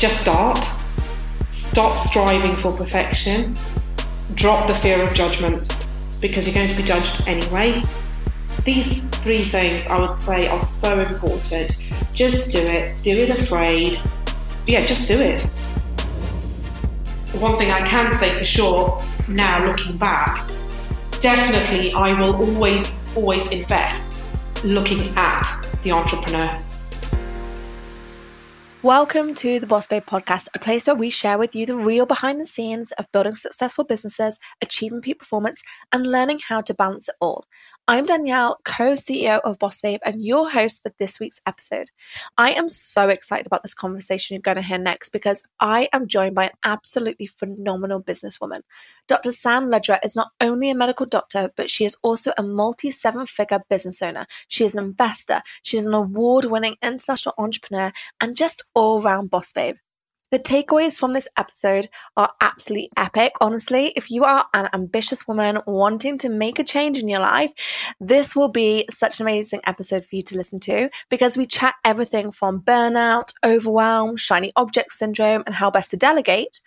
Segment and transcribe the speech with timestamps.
[0.00, 0.66] just start.
[1.50, 3.54] Stop striving for perfection.
[4.34, 5.76] Drop the fear of judgment
[6.22, 7.82] because you're going to be judged anyway.
[8.64, 11.76] These three things I would say are so important.
[12.14, 12.96] Just do it.
[13.02, 14.00] Do it afraid.
[14.66, 15.42] Yeah, just do it.
[17.38, 18.98] One thing I can say for sure
[19.28, 20.48] now looking back,
[21.20, 24.00] definitely I will always, always invest
[24.64, 26.58] looking at the entrepreneur.
[28.82, 32.06] Welcome to the Boss Babe podcast, a place where we share with you the real
[32.06, 35.62] behind the scenes of building successful businesses, achieving peak performance,
[35.92, 37.44] and learning how to balance it all.
[37.90, 41.88] I'm Danielle, co CEO of Boss Babe, and your host for this week's episode.
[42.38, 46.06] I am so excited about this conversation you're going to hear next because I am
[46.06, 48.60] joined by an absolutely phenomenal businesswoman.
[49.08, 49.32] Dr.
[49.32, 53.26] San Ludhra is not only a medical doctor, but she is also a multi seven
[53.26, 54.24] figure business owner.
[54.46, 59.52] She is an investor, she's an award winning international entrepreneur, and just all round boss
[59.52, 59.74] babe.
[60.30, 63.32] The takeaways from this episode are absolutely epic.
[63.40, 67.52] Honestly, if you are an ambitious woman wanting to make a change in your life,
[68.00, 71.74] this will be such an amazing episode for you to listen to because we chat
[71.84, 76.60] everything from burnout, overwhelm, shiny object syndrome, and how best to delegate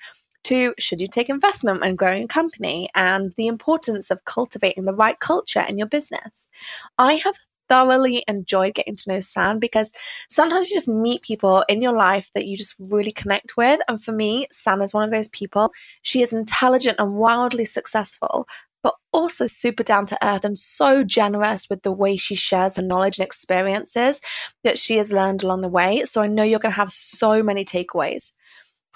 [0.43, 4.93] to should you take investment when growing a company and the importance of cultivating the
[4.93, 6.49] right culture in your business.
[6.97, 7.37] I have
[7.73, 9.91] thoroughly enjoyed getting to know San because
[10.29, 13.79] sometimes you just meet people in your life that you just really connect with.
[13.87, 15.71] And for me, San is one of those people.
[16.03, 18.47] She is intelligent and wildly successful,
[18.83, 22.83] but also super down to earth and so generous with the way she shares her
[22.83, 24.21] knowledge and experiences
[24.63, 26.03] that she has learned along the way.
[26.03, 28.33] So I know you're going to have so many takeaways.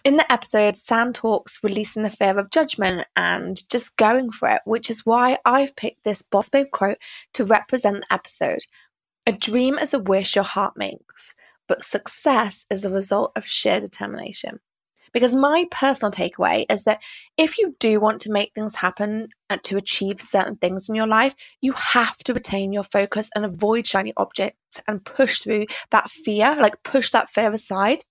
[0.03, 4.61] In the episode, San talks releasing the fear of judgment and just going for it,
[4.63, 6.97] which is why I've picked this Boss Babe quote
[7.33, 8.59] to represent the episode.
[9.25, 11.35] A dream is a wish your heart makes,
[11.67, 14.59] but success is the result of sheer determination.
[15.13, 17.01] Because my personal takeaway is that
[17.37, 21.07] if you do want to make things happen and to achieve certain things in your
[21.07, 26.09] life, you have to retain your focus and avoid shiny objects and push through that
[26.09, 28.03] fear, like push that fear aside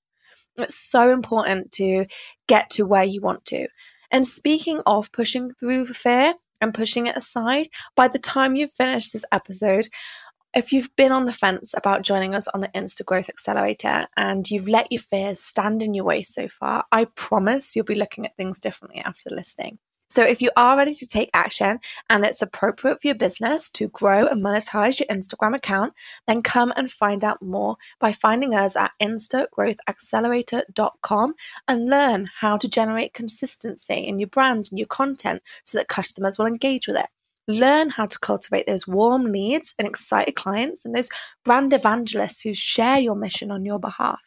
[0.65, 2.05] it's so important to
[2.47, 3.69] get to where you want to.
[4.11, 9.12] And speaking of pushing through fear and pushing it aside, by the time you've finished
[9.12, 9.89] this episode,
[10.55, 14.50] if you've been on the fence about joining us on the Insta Growth Accelerator and
[14.50, 18.25] you've let your fears stand in your way so far, I promise you'll be looking
[18.25, 19.78] at things differently after listening.
[20.09, 23.89] So, if you are ready to take action and it's appropriate for your business to
[23.89, 25.94] grow and monetize your Instagram account,
[26.28, 31.34] then come and find out more by finding us at instagrowthaccelerator.com
[31.67, 36.38] and learn how to generate consistency in your brand and your content so that customers
[36.38, 37.09] will engage with it.
[37.49, 41.11] Learn how to cultivate those warm leads and excited clients and those
[41.44, 44.21] brand evangelists who share your mission on your behalf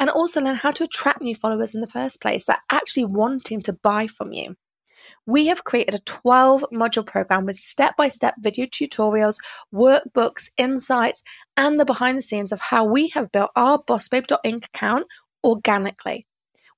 [0.00, 3.04] and also learn how to attract new followers in the first place that are actually
[3.04, 4.56] wanting to buy from you
[5.26, 9.36] we have created a 12 module program with step by step video tutorials,
[9.74, 11.22] workbooks, insights,
[11.56, 15.06] and the behind the scenes of how we have built our bossbabe.inc account
[15.44, 16.27] organically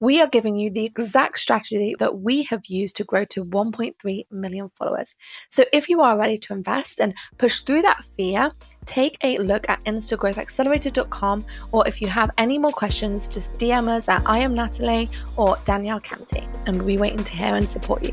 [0.01, 4.25] we are giving you the exact strategy that we have used to grow to 1.3
[4.31, 5.15] million followers.
[5.51, 8.51] So if you are ready to invest and push through that fear,
[8.87, 14.09] take a look at instagrowthaccelerator.com or if you have any more questions, just DM us
[14.09, 18.03] at I am Natalie or Danielle Canty and we'll be waiting to hear and support
[18.03, 18.13] you.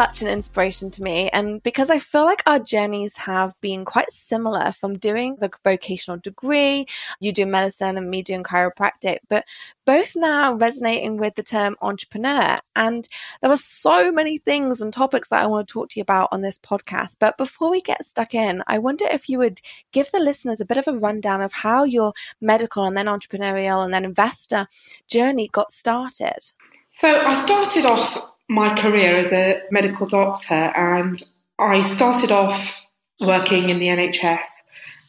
[0.00, 1.28] such an inspiration to me.
[1.28, 6.18] And because I feel like our journeys have been quite similar from doing the vocational
[6.18, 6.86] degree,
[7.20, 9.44] you do medicine and me doing chiropractic, but
[9.84, 12.56] both now resonating with the term entrepreneur.
[12.74, 13.06] And
[13.42, 16.30] there are so many things and topics that I want to talk to you about
[16.32, 17.16] on this podcast.
[17.20, 19.60] But before we get stuck in, I wonder if you would
[19.92, 23.84] give the listeners a bit of a rundown of how your medical and then entrepreneurial
[23.84, 24.66] and then investor
[25.08, 26.52] journey got started.
[26.90, 31.22] So I started off my career as a medical doctor and
[31.60, 32.76] I started off
[33.20, 34.44] working in the NHS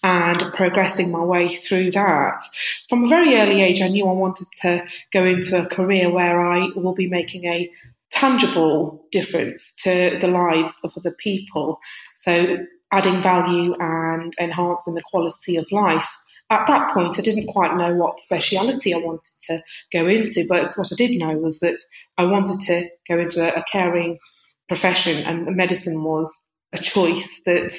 [0.04, 2.40] and progressing my way through that.
[2.88, 6.40] From a very early age, I knew I wanted to go into a career where
[6.40, 7.68] I will be making a
[8.12, 11.80] tangible difference to the lives of other people.
[12.24, 12.58] So,
[12.92, 16.08] adding value and enhancing the quality of life.
[16.52, 19.64] At that point, I didn't quite know what speciality I wanted to
[19.94, 21.80] go into, but what I did know was that
[22.18, 24.20] I wanted to go into a, a caring
[24.68, 26.30] profession, and medicine was
[26.74, 27.72] a choice that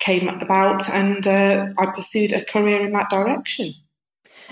[0.00, 3.72] came about, and uh, I pursued a career in that direction.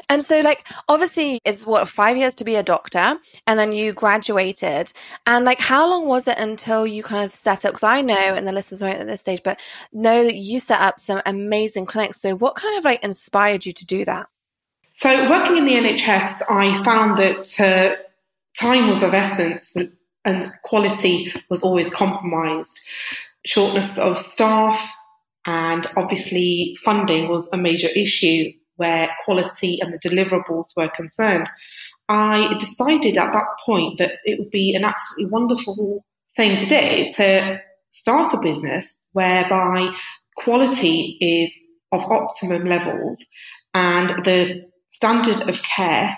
[0.09, 3.93] And so, like, obviously, it's what five years to be a doctor, and then you
[3.93, 4.93] graduated.
[5.27, 7.73] And like, how long was it until you kind of set up?
[7.73, 9.61] Because I know, and the listeners won't at this stage, but
[9.93, 12.21] know that you set up some amazing clinics.
[12.21, 14.27] So, what kind of like inspired you to do that?
[14.93, 17.97] So, working in the NHS, I found that uh,
[18.61, 19.75] time was of essence
[20.25, 22.79] and quality was always compromised.
[23.45, 24.79] Shortness of staff
[25.47, 31.49] and obviously funding was a major issue where quality and the deliverables were concerned.
[32.09, 36.05] I decided at that point that it would be an absolutely wonderful
[36.37, 37.61] thing to do to
[37.91, 39.95] start a business whereby
[40.37, 41.53] quality is
[41.93, 43.25] of optimum levels
[43.75, 46.17] and the standard of care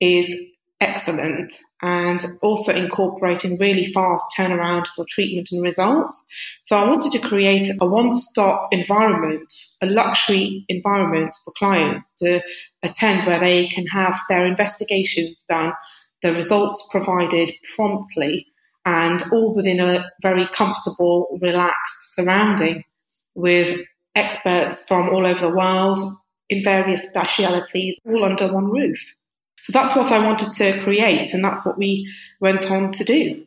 [0.00, 0.34] is
[0.80, 6.24] excellent and also incorporating really fast turnaround for treatment and results.
[6.62, 12.42] So I wanted to create a one-stop environment, a luxury environment for clients to
[12.82, 15.72] attend where they can have their investigations done,
[16.22, 18.46] the results provided promptly
[18.84, 22.84] and all within a very comfortable, relaxed surrounding
[23.34, 23.80] with
[24.14, 25.98] experts from all over the world
[26.48, 28.98] in various specialities all under one roof.
[29.60, 32.10] So that's what I wanted to create, and that's what we
[32.40, 33.46] went on to do.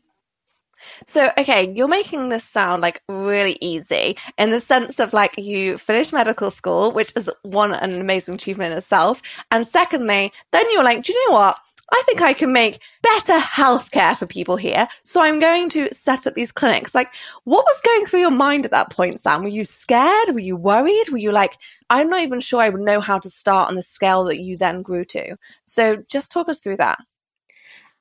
[1.07, 5.77] So, okay, you're making this sound like really easy in the sense of like you
[5.77, 9.21] finished medical school, which is one, an amazing achievement in itself.
[9.51, 11.60] And secondly, then you're like, do you know what?
[11.91, 14.88] I think I can make better healthcare for people here.
[15.03, 16.95] So I'm going to set up these clinics.
[16.95, 17.13] Like,
[17.44, 19.44] what was going through your mind at that point, San?
[19.44, 20.30] Were you scared?
[20.33, 21.09] Were you worried?
[21.12, 21.57] Were you like,
[21.89, 24.57] I'm not even sure I would know how to start on the scale that you
[24.57, 25.35] then grew to?
[25.65, 27.00] So just talk us through that.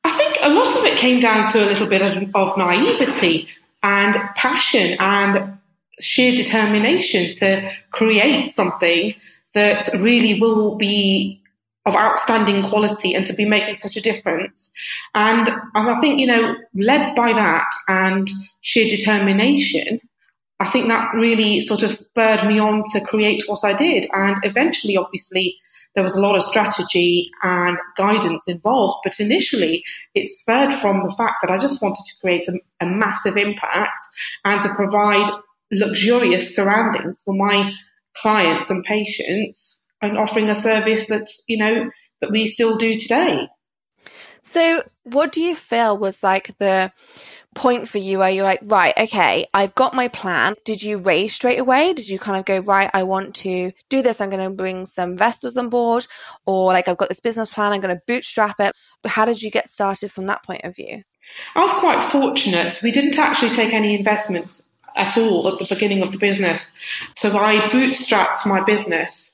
[0.05, 3.49] I think a lot of it came down to a little bit of, of naivety
[3.83, 5.59] and passion and
[6.01, 9.15] sheer determination to create something
[9.55, 11.42] that really will be
[11.85, 14.71] of outstanding quality and to be making such a difference.
[15.15, 18.31] And I think, you know, led by that and
[18.61, 20.01] sheer determination,
[20.61, 24.07] I think that really sort of spurred me on to create what I did.
[24.13, 25.57] And eventually, obviously,
[25.95, 28.99] there was a lot of strategy and guidance involved.
[29.03, 29.83] But initially,
[30.15, 33.99] it spurred from the fact that I just wanted to create a, a massive impact
[34.45, 35.29] and to provide
[35.73, 37.73] luxurious surroundings for my
[38.15, 39.72] clients and patients
[40.03, 41.89] and offering a service that you know
[42.21, 43.49] that we still do today.
[44.43, 46.93] So, what do you feel was like the
[47.55, 50.55] point for you where you're like, right, okay, I've got my plan.
[50.65, 51.93] Did you raise straight away?
[51.93, 54.21] Did you kind of go, right, I want to do this.
[54.21, 56.07] I'm going to bring some investors on board,
[56.47, 57.73] or like, I've got this business plan.
[57.73, 58.75] I'm going to bootstrap it.
[59.07, 61.03] How did you get started from that point of view?
[61.55, 62.81] I was quite fortunate.
[62.83, 64.61] We didn't actually take any investment
[64.97, 66.71] at all at the beginning of the business.
[67.15, 69.32] So I bootstrapped my business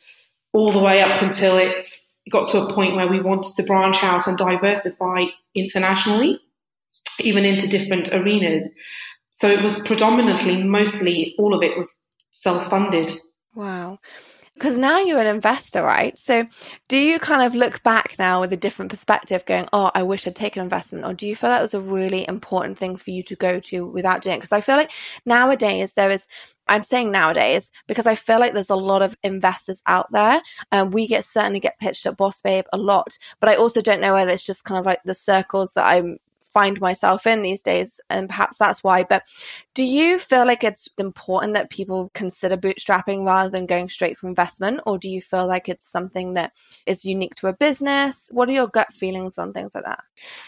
[0.52, 1.86] all the way up until it
[2.30, 5.24] got to a point where we wanted to branch out and diversify
[5.54, 6.38] internationally,
[7.20, 8.70] even into different arenas.
[9.30, 11.94] So it was predominantly, mostly, all of it was
[12.32, 13.12] self funded.
[13.54, 13.98] Wow.
[14.58, 16.19] Because now you're an investor, right?
[16.19, 16.46] So
[16.88, 20.27] do you kind of look back now with a different perspective, going, oh, I wish
[20.27, 21.05] I'd taken investment?
[21.05, 23.86] Or do you feel that was a really important thing for you to go to
[23.86, 24.38] without doing?
[24.38, 24.93] Because I feel like
[25.24, 26.27] nowadays there is
[26.69, 30.43] I'm saying nowadays because I feel like there's a lot of investors out there.
[30.70, 34.00] And we get certainly get pitched at Boss Babe a lot, but I also don't
[34.00, 36.19] know whether it's just kind of like the circles that I'm
[36.58, 39.22] find myself in these days and perhaps that's why but
[39.74, 44.29] do you feel like it's important that people consider bootstrapping rather than going straight for
[44.29, 46.53] investment or do you feel like it's something that
[46.86, 50.03] is unique to a business what are your gut feelings on things like that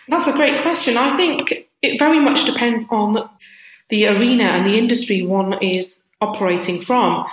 [0.09, 3.29] that's a great question i think it very much depends on
[3.90, 7.26] the arena and the industry one is operating from.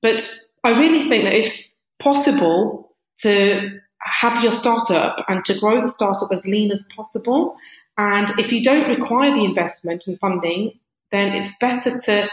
[0.00, 0.28] But
[0.64, 2.90] I really think that if possible,
[3.22, 7.56] to have your startup and to grow the startup as lean as possible.
[7.98, 10.78] And if you don't require the investment and funding,
[11.10, 12.28] then it's better to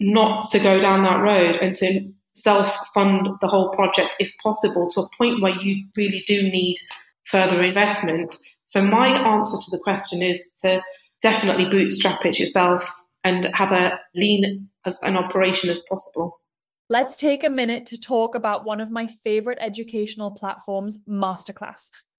[0.00, 5.00] not to go down that road and to self-fund the whole project if possible to
[5.00, 6.76] a point where you really do need
[7.24, 8.36] further investment.
[8.64, 10.80] So my answer to the question is to
[11.20, 12.88] definitely bootstrap it yourself
[13.24, 16.40] and have a lean as an operation as possible.
[16.88, 21.90] Let's take a minute to talk about one of my favorite educational platforms, Masterclass.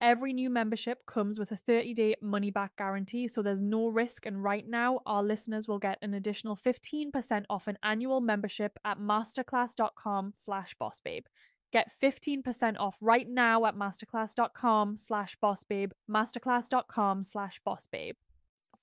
[0.00, 4.26] Every new membership comes with a 30 day money back guarantee, so there's no risk.
[4.26, 8.98] And right now, our listeners will get an additional 15% off an annual membership at
[9.00, 11.24] masterclass.com slash bossbabe.
[11.72, 18.14] Get 15% off right now at masterclass.com slash bossbabe, masterclass.com slash bossbabe.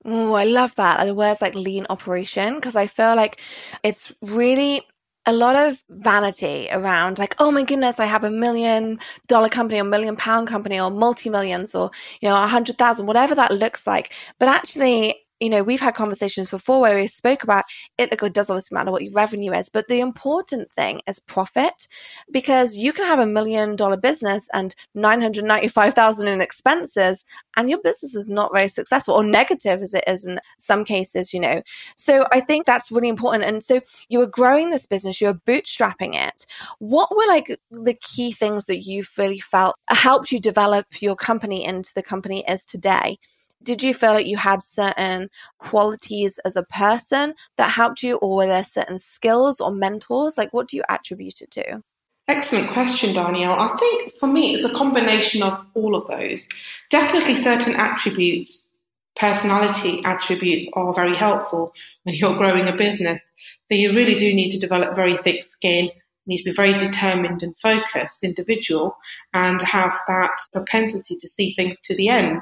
[0.03, 1.03] Oh, I love that.
[1.05, 3.41] The words like lean operation, because I feel like
[3.84, 4.84] it's really
[5.25, 9.79] a lot of vanity around like, oh my goodness, I have a million dollar company
[9.79, 11.91] or million pound company or multi millions or,
[12.22, 14.13] you know, a hundred thousand, whatever that looks like.
[14.39, 17.65] But actually, you know, we've had conversations before where we spoke about
[17.98, 18.12] it.
[18.12, 21.88] It does obviously matter what your revenue is, but the important thing is profit
[22.32, 27.25] because you can have a million dollar business and 995,000 in expenses
[27.58, 31.34] and your business is not very successful or negative as it is in some cases,
[31.34, 31.62] you know.
[31.96, 33.44] So I think that's really important.
[33.44, 36.46] And so you were growing this business, you were bootstrapping it.
[36.80, 41.65] What were like the key things that you really felt helped you develop your company
[41.65, 43.18] into the company is today?
[43.64, 48.38] Did you feel like you had certain qualities as a person that helped you, or
[48.38, 50.38] were there certain skills or mentors?
[50.38, 51.82] Like, what do you attribute it to?
[52.28, 53.60] Excellent question, Danielle.
[53.60, 56.48] I think for me, it's a combination of all of those.
[56.90, 58.68] Definitely, certain attributes,
[59.16, 63.22] personality attributes, are very helpful when you're growing a business.
[63.64, 65.90] So, you really do need to develop very thick skin.
[66.28, 68.98] Need to be very determined and focused individual
[69.34, 72.42] and have that propensity to see things to the end.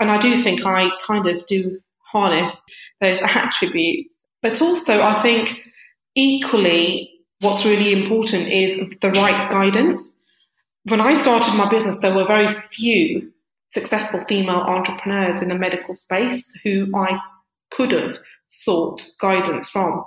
[0.00, 1.80] And I do think I kind of do
[2.12, 2.60] harness
[3.00, 4.12] those attributes.
[4.42, 5.58] But also, I think
[6.14, 7.10] equally,
[7.40, 10.16] what's really important is the right guidance.
[10.84, 13.32] When I started my business, there were very few
[13.70, 17.18] successful female entrepreneurs in the medical space who I
[17.70, 20.04] could have sought guidance from.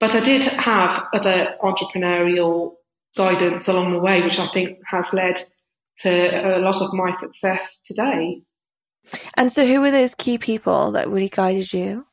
[0.00, 2.74] But I did have other entrepreneurial
[3.16, 5.40] guidance along the way, which I think has led
[6.00, 8.42] to a lot of my success today.
[9.36, 12.06] And so, who were those key people that really guided you?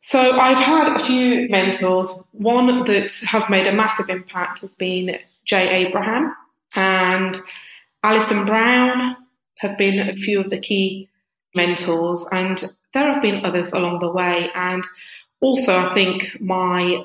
[0.00, 2.10] So, I've had a few mentors.
[2.32, 6.34] One that has made a massive impact has been Jay Abraham
[6.74, 7.38] and
[8.02, 9.16] Alison Brown
[9.58, 11.08] have been a few of the key
[11.54, 12.62] mentors, and
[12.94, 14.50] there have been others along the way.
[14.54, 14.84] And
[15.40, 17.02] also, I think my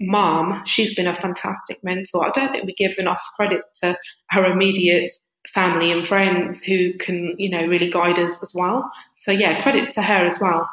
[0.00, 2.26] mom, she's been a fantastic mentor.
[2.26, 3.96] I don't think we give enough credit to
[4.30, 5.10] her immediate
[5.52, 8.90] family and friends who can, you know, really guide us as well.
[9.14, 10.68] So yeah, credit to her as well.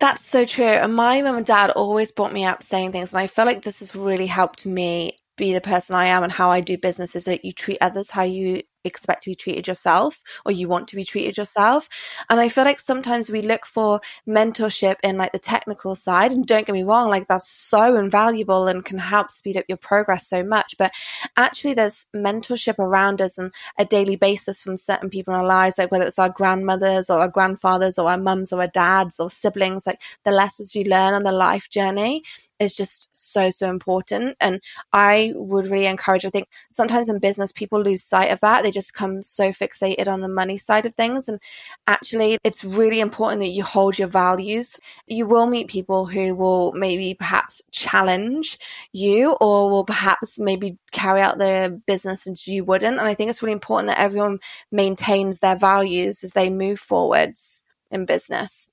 [0.00, 0.64] That's so true.
[0.64, 3.62] And my mum and dad always brought me up saying things, and I feel like
[3.62, 7.16] this has really helped me be the person I am and how I do business
[7.16, 10.88] is that you treat others how you expect to be treated yourself or you want
[10.88, 11.88] to be treated yourself.
[12.28, 16.32] And I feel like sometimes we look for mentorship in like the technical side.
[16.32, 19.78] And don't get me wrong, like that's so invaluable and can help speed up your
[19.78, 20.74] progress so much.
[20.78, 20.92] But
[21.36, 25.78] actually, there's mentorship around us on a daily basis from certain people in our lives,
[25.78, 29.30] like whether it's our grandmothers or our grandfathers or our mums or our dads or
[29.30, 32.22] siblings, like the lessons you learn on the life journey
[32.58, 34.60] is just so so important and
[34.92, 38.70] i would really encourage i think sometimes in business people lose sight of that they
[38.70, 41.40] just come so fixated on the money side of things and
[41.86, 44.78] actually it's really important that you hold your values.
[45.06, 48.58] You will meet people who will maybe perhaps challenge
[48.92, 53.30] you or will perhaps maybe carry out their business and you wouldn't and i think
[53.30, 54.38] it's really important that everyone
[54.72, 58.70] maintains their values as they move forwards in business.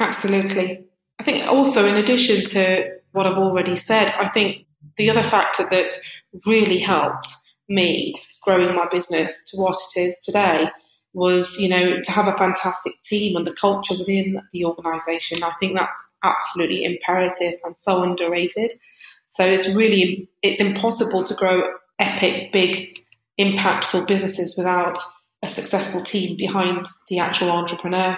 [0.00, 0.84] Absolutely.
[1.18, 5.66] I think also, in addition to what I've already said, I think the other factor
[5.70, 5.94] that
[6.46, 7.28] really helped
[7.68, 10.68] me growing my business to what it is today
[11.14, 15.42] was, you know, to have a fantastic team and the culture within the organisation.
[15.42, 18.72] I think that's absolutely imperative and so underrated.
[19.26, 21.62] So it's really it's impossible to grow
[21.98, 22.98] epic, big,
[23.38, 24.98] impactful businesses without
[25.42, 28.16] a successful team behind the actual entrepreneur.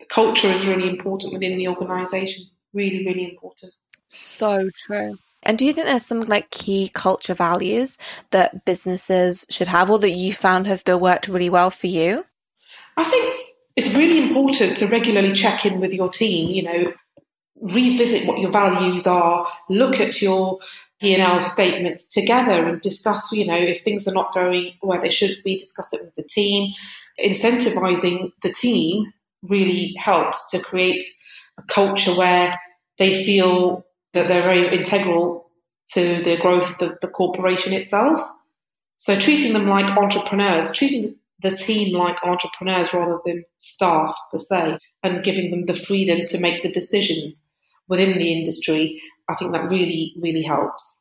[0.00, 2.46] The culture is really important within the organisation.
[2.72, 3.72] Really, really important.
[4.08, 5.18] So true.
[5.42, 7.98] And do you think there's some like key culture values
[8.30, 12.24] that businesses should have or that you found have been worked really well for you?
[12.96, 13.34] I think
[13.76, 16.92] it's really important to regularly check in with your team, you know,
[17.60, 20.58] revisit what your values are, look at your
[21.00, 25.36] P&L statements together and discuss, you know, if things are not going where they should
[25.44, 26.72] be, discuss it with the team.
[27.24, 29.12] Incentivizing the team
[29.42, 31.04] really helps to create
[31.56, 32.58] a culture where
[32.98, 33.84] they feel
[34.14, 35.50] that they're very integral
[35.94, 38.20] to the growth of the corporation itself.
[38.96, 44.78] So treating them like entrepreneurs, treating the team like entrepreneurs rather than staff per se,
[45.02, 47.40] and giving them the freedom to make the decisions
[47.88, 50.97] within the industry, I think that really, really helps.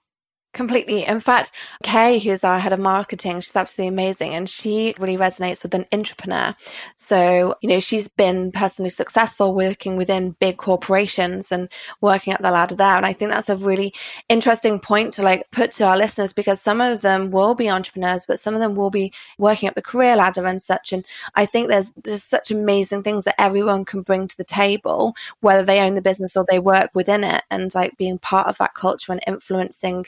[0.54, 1.06] Completely.
[1.06, 1.52] In fact,
[1.84, 5.86] Kay, who's our head of marketing, she's absolutely amazing and she really resonates with an
[5.92, 6.56] entrepreneur.
[6.96, 11.70] So, you know, she's been personally successful working within big corporations and
[12.02, 12.96] working up the ladder there.
[12.98, 13.94] And I think that's a really
[14.30, 18.26] interesting point to like put to our listeners because some of them will be entrepreneurs,
[18.26, 20.92] but some of them will be working up the career ladder and such.
[20.92, 25.16] And I think there's just such amazing things that everyone can bring to the table,
[25.40, 28.58] whether they own the business or they work within it and like being part of
[28.58, 30.06] that culture and influencing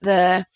[0.00, 0.46] the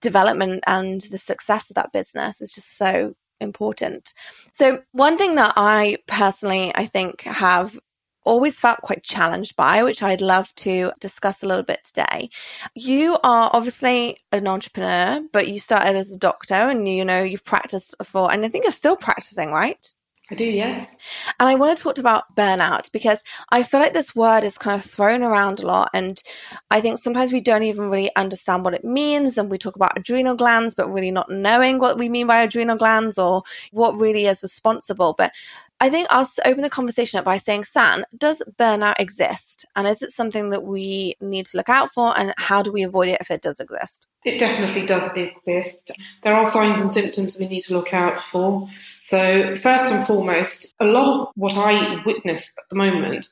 [0.00, 4.14] development and the success of that business is just so important.
[4.52, 7.78] So one thing that I personally I think have
[8.24, 12.28] always felt quite challenged by, which I'd love to discuss a little bit today.
[12.74, 17.44] You are obviously an entrepreneur, but you started as a doctor and you know you've
[17.44, 19.84] practiced for and I think you're still practicing, right?
[20.30, 20.94] I do, yes.
[21.40, 24.78] And I want to talk about burnout because I feel like this word is kind
[24.78, 25.88] of thrown around a lot.
[25.94, 26.22] And
[26.70, 29.38] I think sometimes we don't even really understand what it means.
[29.38, 32.76] And we talk about adrenal glands, but really not knowing what we mean by adrenal
[32.76, 33.42] glands or
[33.72, 35.14] what really is responsible.
[35.16, 35.32] But
[35.80, 39.64] I think I'll open the conversation up by saying, San, does burnout exist?
[39.76, 42.18] And is it something that we need to look out for?
[42.18, 44.06] And how do we avoid it if it does exist?
[44.24, 45.92] It definitely does exist.
[46.22, 48.68] There are signs and symptoms we need to look out for.
[48.98, 53.28] So, first and foremost, a lot of what I witness at the moment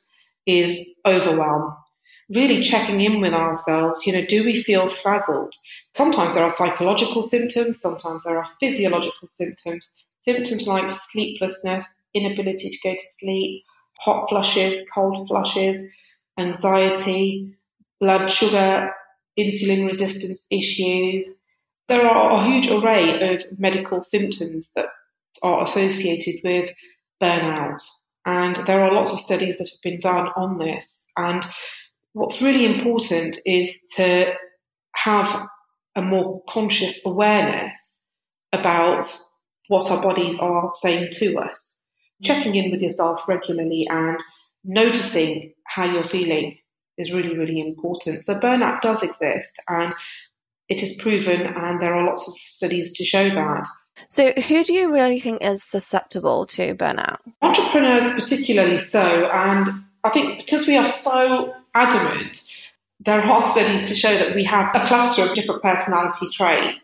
[0.47, 1.77] is overwhelm.
[2.29, 4.07] Really checking in with ourselves.
[4.07, 5.53] You know, do we feel frazzled?
[5.97, 9.88] Sometimes there are psychological symptoms, sometimes there are physiological symptoms.
[10.25, 13.64] Symptoms like sleeplessness, inability to go to sleep,
[13.98, 15.83] hot flushes, cold flushes,
[16.38, 17.55] anxiety,
[18.00, 18.90] blood sugar,
[19.38, 21.26] insulin resistance issues.
[21.88, 24.87] There are a huge array of medical symptoms that
[25.42, 26.70] are associated with
[27.22, 27.83] burnout.
[28.24, 31.05] And there are lots of studies that have been done on this.
[31.16, 31.44] And
[32.12, 34.33] what's really important is to
[34.94, 35.46] have
[35.94, 38.02] a more conscious awareness
[38.52, 39.05] about
[39.68, 41.76] what our bodies are saying to us
[42.22, 44.18] checking in with yourself regularly and
[44.64, 46.59] noticing how you're feeling
[46.98, 48.24] is really, really important.
[48.24, 49.94] So, burnout does exist and
[50.68, 53.68] it is proven, and there are lots of studies to show that.
[54.09, 57.18] So, who do you really think is susceptible to burnout?
[57.42, 59.26] Entrepreneurs, particularly so.
[59.26, 59.68] And
[60.05, 62.42] I think because we are so adamant,
[63.00, 66.81] there are studies to show that we have a cluster of different personality traits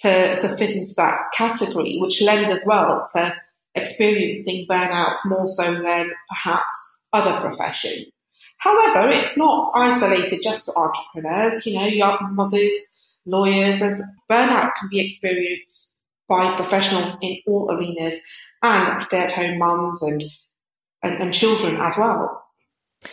[0.00, 3.34] to, to fit into that category, which lend as well to
[3.76, 6.78] experiencing burnouts more so than perhaps
[7.12, 8.06] other professions.
[8.58, 11.64] However, it's not isolated just to entrepreneurs.
[11.66, 12.72] You know, young mothers,
[13.26, 15.92] lawyers, as burnout can be experienced
[16.28, 18.16] by professionals in all arenas
[18.62, 20.24] and stay-at-home mums and,
[21.02, 22.42] and, and children as well.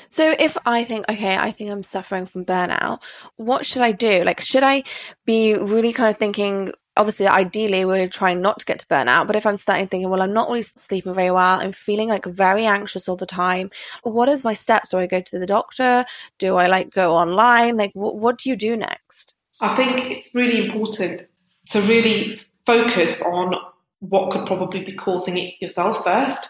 [0.09, 3.03] So if I think, okay, I think I'm suffering from burnout,
[3.35, 4.23] what should I do?
[4.23, 4.83] Like, should I
[5.25, 9.35] be really kind of thinking, obviously ideally we're trying not to get to burnout but
[9.35, 12.65] if i'm starting thinking well i'm not really sleeping very well i'm feeling like very
[12.65, 13.69] anxious all the time.
[14.03, 14.89] What is my steps?
[14.89, 16.05] Do i go to the doctor?
[16.37, 17.77] Do i like go online?
[17.77, 19.35] Like what, what do you do next?
[19.61, 21.23] I think it's really important
[21.71, 23.55] to really focus on
[23.99, 26.49] what could probably be causing it yourself first.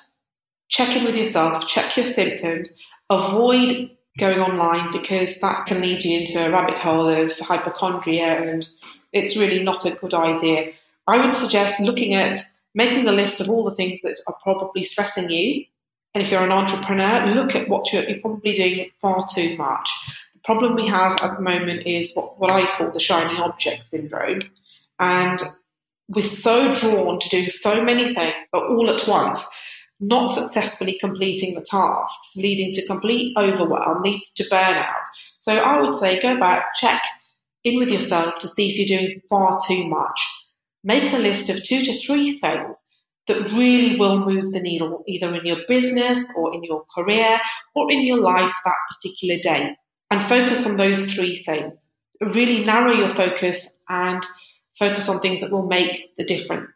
[0.69, 2.69] Check in with yourself check your symptoms
[3.09, 8.67] avoid going online because that can lead you into a rabbit hole of hypochondria and
[9.13, 10.73] it's really not a good idea.
[11.07, 12.39] I would suggest looking at
[12.75, 15.65] making a list of all the things that are probably stressing you.
[16.13, 19.89] And if you're an entrepreneur, look at what you're, you're probably doing far too much.
[20.33, 23.85] The problem we have at the moment is what, what I call the shiny object
[23.85, 24.43] syndrome.
[24.99, 25.39] And
[26.09, 29.43] we're so drawn to do so many things, but all at once,
[29.99, 35.05] not successfully completing the tasks, leading to complete overwhelm, leads to burnout.
[35.37, 37.01] So I would say go back, check
[37.63, 40.19] in with yourself to see if you're doing far too much.
[40.83, 42.75] Make a list of two to three things
[43.27, 47.39] that really will move the needle, either in your business or in your career
[47.73, 49.75] or in your life that particular day.
[50.11, 51.81] and focus on those three things.
[52.21, 54.23] Really narrow your focus and
[54.77, 56.72] focus on things that will make the difference.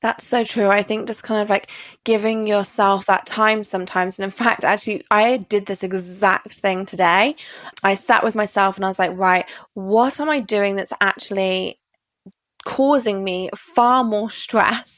[0.00, 0.68] That's so true.
[0.68, 1.70] I think just kind of like
[2.04, 4.18] giving yourself that time sometimes.
[4.18, 7.34] And in fact, actually, I did this exact thing today.
[7.82, 11.80] I sat with myself and I was like, right, what am I doing that's actually
[12.64, 14.97] causing me far more stress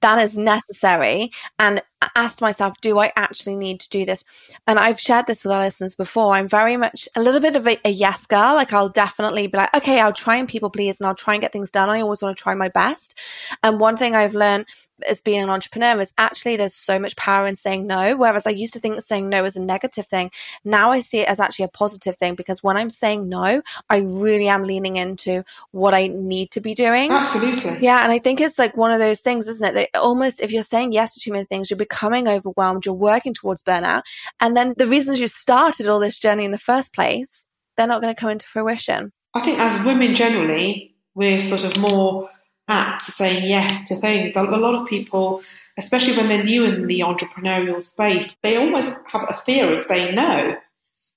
[0.00, 1.30] than is necessary.
[1.58, 1.82] And
[2.14, 4.24] asked myself do i actually need to do this?
[4.66, 6.34] And i've shared this with our listeners before.
[6.34, 8.54] I'm very much a little bit of a, a yes girl.
[8.54, 11.40] Like i'll definitely be like okay i'll try and people please and i'll try and
[11.40, 11.88] get things done.
[11.88, 13.18] I always want to try my best.
[13.62, 14.66] And one thing i've learned
[15.06, 18.16] as being an entrepreneur is actually there's so much power in saying no.
[18.16, 20.30] Whereas I used to think saying no is a negative thing.
[20.64, 23.98] Now I see it as actually a positive thing because when I'm saying no, I
[23.98, 27.10] really am leaning into what I need to be doing.
[27.10, 27.78] Absolutely.
[27.80, 28.02] Yeah.
[28.02, 29.74] And I think it's like one of those things, isn't it?
[29.74, 33.34] That almost if you're saying yes to too many things, you're becoming overwhelmed, you're working
[33.34, 34.02] towards burnout.
[34.40, 38.00] And then the reasons you started all this journey in the first place, they're not
[38.00, 39.12] going to come into fruition.
[39.34, 42.30] I think as women generally, we're sort of more
[42.68, 44.36] at saying yes to things.
[44.36, 45.42] A lot of people,
[45.78, 50.14] especially when they're new in the entrepreneurial space, they almost have a fear of saying
[50.14, 50.56] no.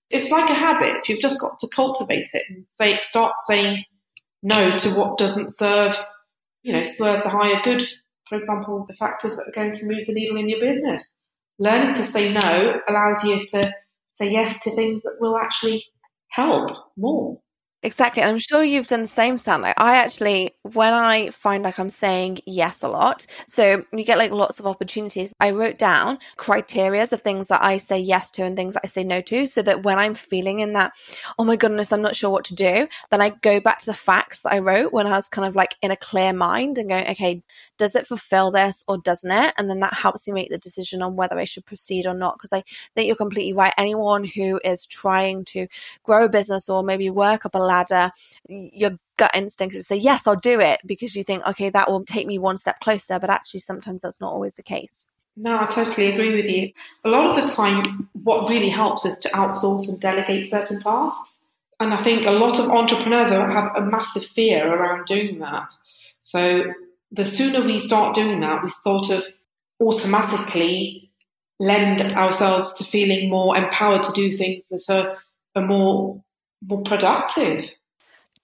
[0.09, 1.07] It's like a habit.
[1.07, 3.85] You've just got to cultivate it and say, start saying
[4.43, 5.97] no to what doesn't serve,
[6.63, 7.83] you know, serve the higher good.
[8.27, 11.09] For example, the factors that are going to move the needle in your business.
[11.59, 13.73] Learning to say no allows you to
[14.17, 15.85] say yes to things that will actually
[16.29, 17.39] help more.
[17.83, 18.21] Exactly.
[18.21, 19.61] I'm sure you've done the same, San.
[19.63, 24.19] Like I actually, when I find like I'm saying yes a lot, so you get
[24.19, 28.43] like lots of opportunities, I wrote down criterias of things that I say yes to
[28.43, 30.93] and things that I say no to, so that when I'm feeling in that,
[31.39, 33.95] oh my goodness, I'm not sure what to do, then I go back to the
[33.95, 36.87] facts that I wrote when I was kind of like in a clear mind and
[36.87, 37.39] going, okay,
[37.79, 39.55] does it fulfill this or doesn't it?
[39.57, 42.35] And then that helps me make the decision on whether I should proceed or not.
[42.37, 42.63] Because I
[42.95, 43.73] think you're completely right.
[43.75, 45.65] Anyone who is trying to
[46.03, 48.11] grow a business or maybe work up a ladder,
[48.47, 52.03] your gut instinct to say, yes, I'll do it because you think, okay, that will
[52.03, 53.19] take me one step closer.
[53.19, 55.05] But actually, sometimes that's not always the case.
[55.37, 56.71] No, I totally agree with you.
[57.05, 57.87] A lot of the times,
[58.23, 61.37] what really helps is to outsource and delegate certain tasks.
[61.79, 65.71] And I think a lot of entrepreneurs have a massive fear around doing that.
[66.21, 66.65] So
[67.11, 69.23] the sooner we start doing that, we sort of
[69.81, 71.11] automatically
[71.59, 75.17] lend ourselves to feeling more empowered to do things that are,
[75.55, 76.23] are more
[76.61, 77.69] more productive.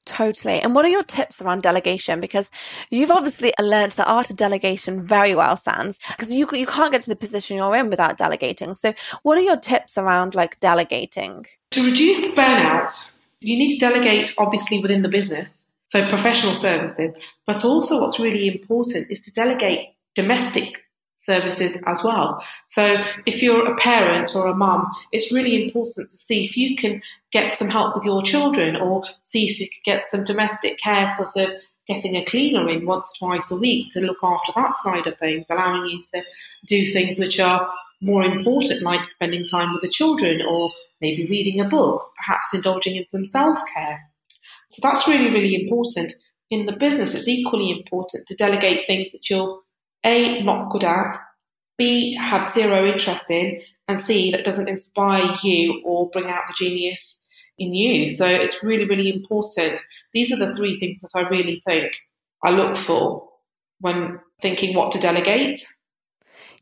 [0.07, 0.61] Totally.
[0.61, 2.21] And what are your tips around delegation?
[2.21, 2.49] Because
[2.89, 7.01] you've obviously learned the art of delegation very well, Sans, because you, you can't get
[7.01, 8.73] to the position you're in without delegating.
[8.73, 11.45] So, what are your tips around like delegating?
[11.71, 12.93] To reduce burnout,
[13.41, 17.13] you need to delegate obviously within the business, so professional services,
[17.45, 20.83] but also what's really important is to delegate domestic
[21.27, 22.43] services as well.
[22.67, 26.75] So if you're a parent or a mum, it's really important to see if you
[26.75, 30.79] can get some help with your children or see if you could get some domestic
[30.79, 31.55] care sort of
[31.87, 35.17] getting a cleaner in once or twice a week to look after that side of
[35.17, 36.23] things, allowing you to
[36.65, 37.69] do things which are
[38.01, 42.95] more important, like spending time with the children or maybe reading a book, perhaps indulging
[42.95, 44.01] in some self care.
[44.71, 46.13] So that's really, really important.
[46.49, 49.61] In the business, it's equally important to delegate things that you're
[50.05, 51.15] a, not good at,
[51.77, 56.55] B, have zero interest in, and C, that doesn't inspire you or bring out the
[56.57, 57.23] genius
[57.57, 58.07] in you.
[58.07, 59.79] So it's really, really important.
[60.13, 61.93] These are the three things that I really think
[62.43, 63.27] I look for
[63.79, 65.65] when thinking what to delegate.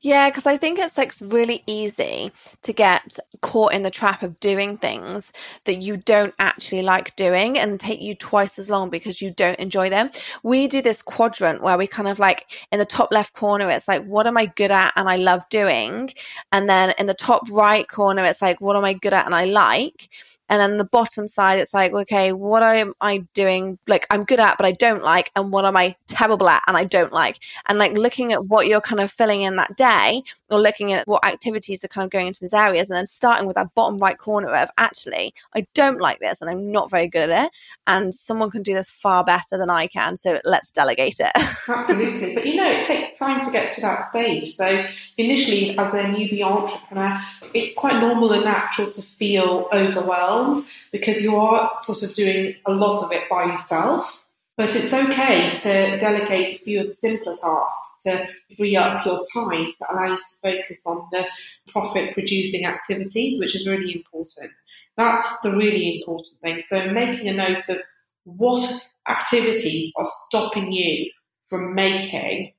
[0.06, 4.40] Yeah, because I think it's like really easy to get caught in the trap of
[4.40, 9.20] doing things that you don't actually like doing and take you twice as long because
[9.20, 10.12] you don't enjoy them.
[10.44, 13.88] We do this quadrant where we kind of like in the top left corner, it's
[13.88, 16.12] like, what am I good at and I love doing?
[16.52, 19.34] And then in the top right corner, it's like, what am I good at and
[19.34, 20.10] I like?
[20.50, 23.80] And then the bottom side, it's like, okay, what am I doing?
[23.88, 25.32] Like, I'm good at, but I don't like.
[25.36, 27.40] And what am I terrible at and I don't like?
[27.66, 31.08] And like looking at what you're kind of filling in that day or looking at
[31.08, 33.98] what activities are kind of going into these areas and then starting with that bottom
[33.98, 37.52] right corner of actually, I don't like this and I'm not very good at it.
[37.88, 40.16] And someone can do this far better than I can.
[40.18, 41.32] So let's delegate it.
[41.68, 42.36] Absolutely.
[42.36, 44.56] But you know, it takes time to get to that stage.
[44.56, 44.86] So
[45.18, 47.18] initially, as a newbie entrepreneur,
[47.54, 52.56] it's quite normal and natural to feel overwhelmed overwhelmed because you are sort of doing
[52.66, 54.22] a lot of it by yourself.
[54.58, 59.22] But it's okay to delegate a few of the simpler tasks to free up your
[59.34, 61.26] time to allow you to focus on the
[61.68, 64.52] profit producing activities, which is really important.
[64.96, 66.64] That's the really important thing.
[66.70, 67.80] So, making a note of
[68.24, 71.12] what activities are stopping you
[71.50, 72.54] from making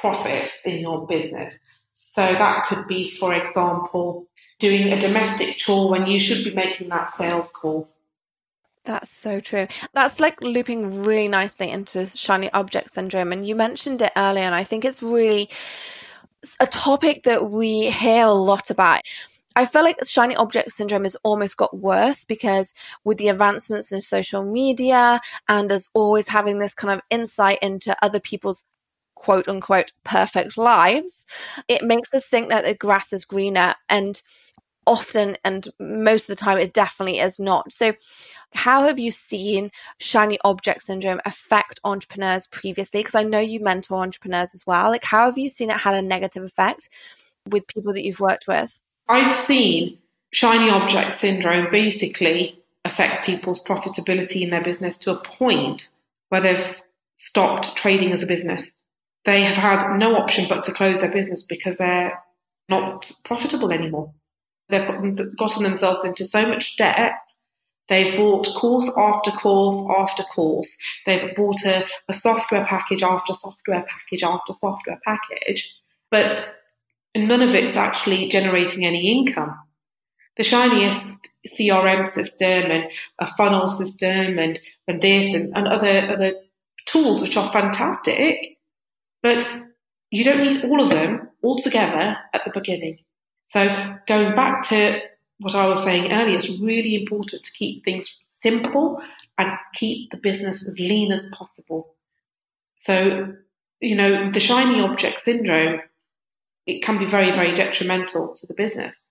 [0.00, 1.54] profits in your business.
[2.14, 4.26] So that could be, for example,
[4.58, 7.88] doing a domestic chore when you should be making that sales call.
[8.84, 9.68] That's so true.
[9.94, 13.32] That's like looping really nicely into shiny object syndrome.
[13.32, 15.48] And you mentioned it earlier, and I think it's really
[16.60, 19.02] a topic that we hear a lot about.
[19.54, 22.72] I feel like shiny object syndrome has almost got worse because
[23.04, 27.94] with the advancements in social media and as always having this kind of insight into
[28.02, 28.64] other people's
[29.22, 31.26] quote unquote perfect lives,
[31.68, 33.74] it makes us think that the grass is greener.
[33.88, 34.20] And
[34.84, 37.72] often and most of the time it definitely is not.
[37.72, 37.94] So
[38.52, 43.00] how have you seen shiny object syndrome affect entrepreneurs previously?
[43.00, 44.90] Because I know you mentor entrepreneurs as well.
[44.90, 46.88] Like how have you seen it had a negative effect
[47.48, 48.80] with people that you've worked with?
[49.08, 49.98] I've seen
[50.32, 55.88] shiny object syndrome basically affect people's profitability in their business to a point
[56.30, 56.82] where they've
[57.18, 58.72] stopped trading as a business.
[59.24, 62.18] They have had no option but to close their business because they're
[62.68, 64.12] not profitable anymore.
[64.68, 64.86] They've
[65.36, 67.18] gotten themselves into so much debt.
[67.88, 70.68] They've bought course after course after course.
[71.04, 75.74] They've bought a, a software package after software package after software package,
[76.10, 76.56] but
[77.14, 79.58] none of it's actually generating any income.
[80.36, 84.58] The shiniest CRM system and a funnel system and,
[84.88, 86.34] and this and, and other, other
[86.86, 88.51] tools which are fantastic,
[89.22, 89.48] but
[90.10, 92.98] you don't need all of them all together at the beginning.
[93.46, 95.00] So going back to
[95.38, 99.02] what I was saying earlier, it's really important to keep things simple
[99.38, 101.94] and keep the business as lean as possible.
[102.78, 103.34] So,
[103.80, 105.80] you know, the shiny object syndrome,
[106.66, 109.04] it can be very, very detrimental to the business.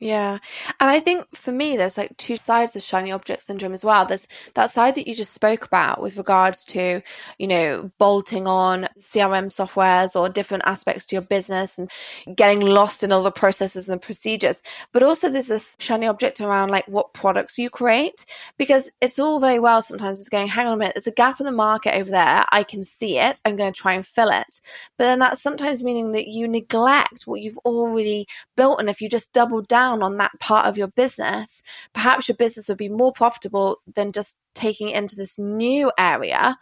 [0.00, 0.38] Yeah.
[0.80, 4.06] And I think for me, there's like two sides of shiny object syndrome as well.
[4.06, 7.02] There's that side that you just spoke about with regards to,
[7.38, 11.90] you know, bolting on CRM softwares or different aspects to your business and
[12.34, 14.62] getting lost in all the processes and procedures.
[14.92, 18.24] But also there's this shiny object around like what products you create
[18.56, 21.40] because it's all very well sometimes it's going, hang on a minute, there's a gap
[21.40, 22.46] in the market over there.
[22.50, 23.38] I can see it.
[23.44, 24.62] I'm going to try and fill it.
[24.96, 28.80] But then that's sometimes meaning that you neglect what you've already built.
[28.80, 32.36] And if you just double down down on that part of your business, perhaps your
[32.36, 36.56] business would be more profitable than just taking into this new area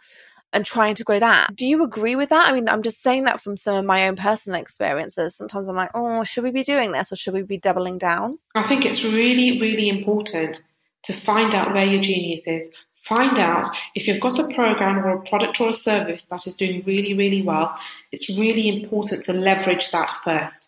[0.51, 1.55] and trying to grow that.
[1.55, 2.49] Do you agree with that?
[2.49, 5.35] I mean, I'm just saying that from some of my own personal experiences.
[5.35, 8.39] Sometimes I'm like, oh, should we be doing this or should we be doubling down?
[8.55, 10.63] I think it's really, really important
[11.03, 12.69] to find out where your genius is.
[13.03, 16.55] Find out if you've got a program or a product or a service that is
[16.55, 17.75] doing really, really well.
[18.11, 20.67] It's really important to leverage that first.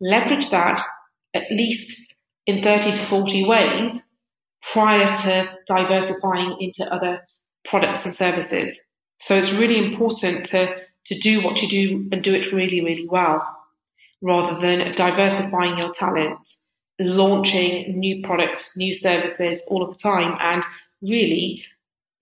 [0.00, 0.80] Leverage that
[1.36, 2.00] at least
[2.46, 4.02] in 30 to 40 ways
[4.72, 7.24] prior to diversifying into other
[7.64, 8.76] products and services.
[9.18, 10.74] So it's really important to,
[11.06, 13.44] to do what you do and do it really, really well
[14.22, 16.58] rather than diversifying your talents,
[16.98, 20.64] launching new products, new services all of the time, and
[21.02, 21.64] really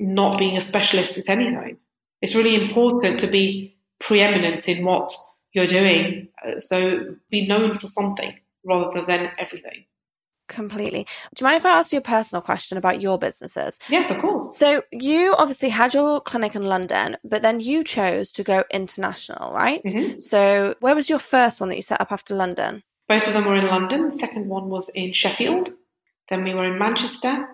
[0.01, 1.77] not being a specialist at anything.
[2.21, 5.13] It's really important to be preeminent in what
[5.53, 6.29] you're doing.
[6.45, 9.85] Uh, so be known for something rather than everything.
[10.47, 11.07] Completely.
[11.35, 13.79] Do you mind if I ask you a personal question about your businesses?
[13.89, 14.59] Yes, of course.
[14.59, 19.55] So, you obviously had your clinic in London, but then you chose to go international,
[19.55, 19.83] right?
[19.85, 20.21] Mm-hmm.
[20.21, 22.83] So, where was your first one that you set up after London?
[23.09, 24.11] Both of them were in London.
[24.11, 25.71] The second one was in Sheffield.
[26.29, 27.49] Then we were in Manchester.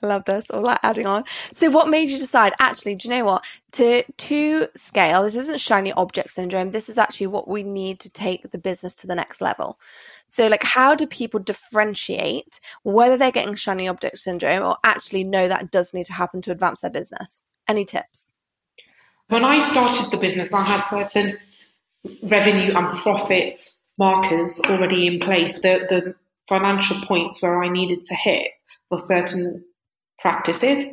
[0.00, 1.24] Love this, all that adding on.
[1.50, 2.52] So, what made you decide?
[2.60, 3.44] Actually, do you know what?
[3.72, 6.70] To to scale, this isn't shiny object syndrome.
[6.70, 9.80] This is actually what we need to take the business to the next level.
[10.28, 15.48] So, like, how do people differentiate whether they're getting shiny object syndrome or actually know
[15.48, 17.44] that does need to happen to advance their business?
[17.66, 18.32] Any tips?
[19.26, 21.38] When I started the business, I had certain
[22.22, 23.58] revenue and profit
[23.98, 25.60] markers already in place.
[25.60, 26.14] The the
[26.48, 28.52] financial points where I needed to hit
[28.88, 29.64] for certain
[30.18, 30.84] practices.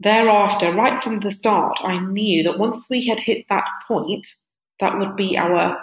[0.00, 4.26] Thereafter, right from the start, I knew that once we had hit that point,
[4.80, 5.78] that would be our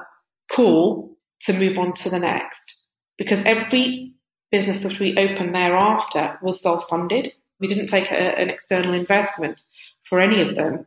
[0.51, 2.75] call to move on to the next.
[3.17, 4.13] Because every
[4.51, 7.33] business that we opened thereafter was self funded.
[7.59, 9.61] We didn't take a, an external investment
[10.03, 10.85] for any of them.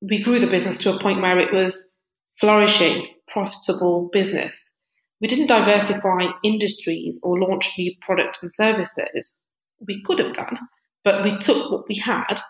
[0.00, 1.88] We grew the business to a point where it was
[2.38, 4.70] flourishing, profitable business.
[5.20, 9.34] We didn't diversify industries or launch new products and services.
[9.86, 10.58] We could have done,
[11.04, 12.40] but we took what we had,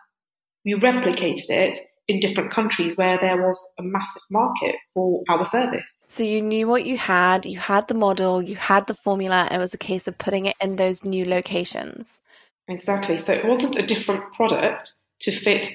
[0.64, 5.90] we replicated it in different countries where there was a massive market for our service.
[6.06, 9.58] So you knew what you had, you had the model, you had the formula, it
[9.58, 12.22] was a case of putting it in those new locations.
[12.66, 13.20] Exactly.
[13.20, 15.70] So it wasn't a different product to fit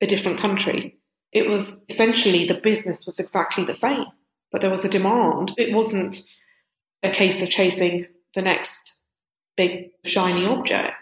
[0.00, 0.98] a different country.
[1.32, 4.06] It was essentially the business was exactly the same.
[4.50, 5.52] but there was a demand.
[5.56, 6.22] It wasn't
[7.02, 8.76] a case of chasing the next
[9.56, 10.99] big shiny object.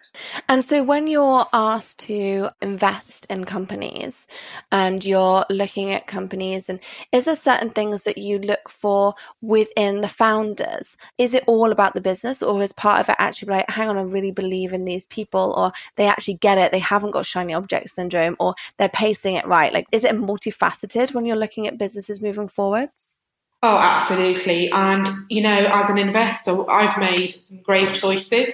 [0.49, 4.27] And so, when you're asked to invest in companies
[4.73, 6.81] and you're looking at companies, and
[7.13, 10.97] is there certain things that you look for within the founders?
[11.19, 13.99] Is it all about the business, or is part of it actually like, hang on,
[13.99, 17.55] I really believe in these people, or they actually get it, they haven't got shiny
[17.55, 19.73] object syndrome, or they're pacing it right?
[19.73, 23.17] Like, is it multifaceted when you're looking at businesses moving forwards?
[23.63, 24.71] Oh, absolutely.
[24.71, 28.51] And, you know, as an investor, I've made some grave choices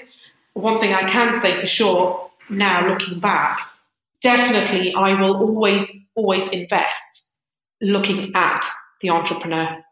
[0.54, 3.60] one thing I can say for sure now looking back,
[4.22, 7.30] definitely I will always, always invest
[7.80, 8.64] looking at
[9.00, 9.82] the entrepreneur.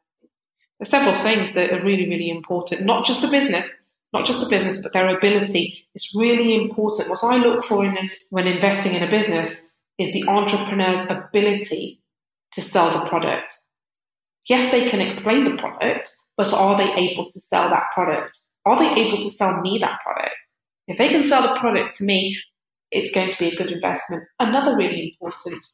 [0.78, 3.68] There's several things that are really, really important, not just the business,
[4.12, 5.86] not just the business, but their ability.
[5.94, 7.08] It's really important.
[7.08, 9.60] What I look for in, when investing in a business
[9.98, 12.00] is the entrepreneur's ability
[12.54, 13.54] to sell the product.
[14.48, 18.36] Yes, they can explain the product, but are they able to sell that product?
[18.64, 20.34] Are they able to sell me that product?
[20.88, 22.36] If they can sell the product to me,
[22.90, 24.24] it's going to be a good investment.
[24.38, 25.64] Another really important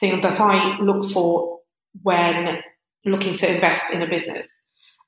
[0.00, 1.60] thing that I look for
[2.02, 2.62] when
[3.04, 4.48] looking to invest in a business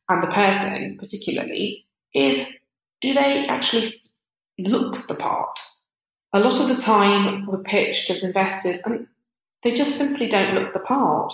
[0.09, 2.47] and the person particularly is
[3.01, 3.95] do they actually
[4.59, 5.59] look the part?
[6.33, 9.07] A lot of the time we're pitched as investors and
[9.63, 11.33] they just simply don't look the part.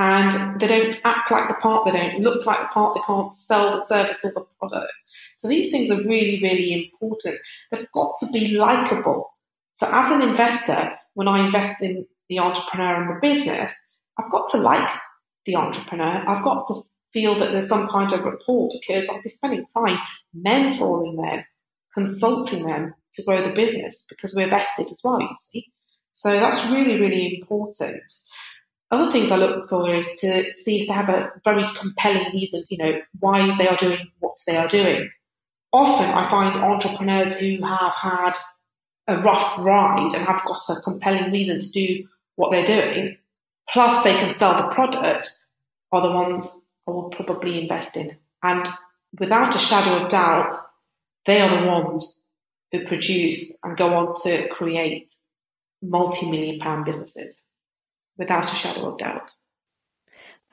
[0.00, 3.36] And they don't act like the part, they don't look like the part, they can't
[3.48, 4.92] sell the service or the product.
[5.40, 7.36] So these things are really, really important.
[7.70, 9.30] They've got to be likable.
[9.74, 13.72] So as an investor, when I invest in the entrepreneur and the business,
[14.18, 14.90] I've got to like
[15.46, 16.24] the entrepreneur.
[16.28, 19.98] I've got to feel that there's some kind of rapport because I'll be spending time
[20.36, 21.44] mentoring them,
[21.94, 25.66] consulting them to grow the business because we're vested as well, you see.
[26.12, 28.02] So that's really, really important.
[28.90, 32.64] Other things I look for is to see if they have a very compelling reason,
[32.70, 35.08] you know, why they are doing what they are doing
[35.72, 38.32] often I find entrepreneurs who have had
[39.06, 43.16] a rough ride and have got a compelling reason to do what they're doing,
[43.72, 45.30] plus they can sell the product,
[45.92, 46.48] are the ones
[46.86, 48.16] I will probably invest in.
[48.42, 48.66] And
[49.18, 50.52] without a shadow of doubt,
[51.26, 52.20] they are the ones
[52.70, 55.12] who produce and go on to create
[55.82, 57.36] multi million pound businesses
[58.16, 59.32] without a shadow of doubt.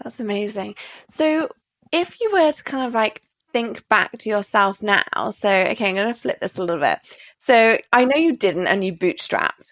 [0.04, 0.76] That's amazing.
[1.10, 1.50] So,
[1.92, 3.22] if you were to kind of like
[3.56, 5.32] think back to yourself now.
[5.32, 7.00] So, okay, I'm going to flip this a little bit.
[7.38, 9.72] So, I know you didn't and you bootstrapped.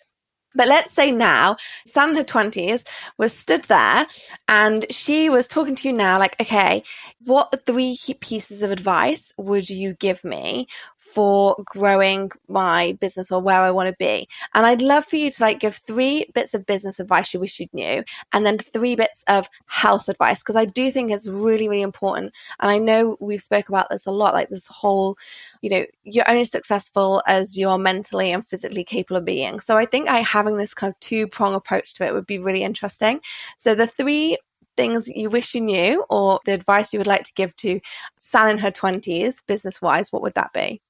[0.56, 2.86] But let's say now, San in her 20s
[3.18, 4.06] was stood there
[4.48, 6.84] and she was talking to you now, like, okay,
[7.26, 10.68] what three pieces of advice would you give me
[11.14, 14.28] for growing my business or where I want to be.
[14.54, 17.60] And I'd love for you to like give three bits of business advice you wish
[17.60, 21.70] you knew and then three bits of health advice because I do think it's really,
[21.70, 22.34] really important.
[22.60, 25.18] And I know we've spoke about this a lot, like this whole,
[25.62, 29.60] you know, you're only successful as you are mentally and physically capable of being.
[29.60, 32.40] So I think I having this kind of two prong approach to it would be
[32.40, 33.22] really interesting.
[33.58, 34.38] So the three
[34.76, 37.80] things you wish you knew or the advice you would like to give to
[38.20, 40.82] San in her 20s, business wise, what would that be?